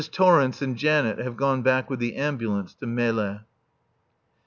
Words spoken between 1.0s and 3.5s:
have gone back with the ambulance to Melle.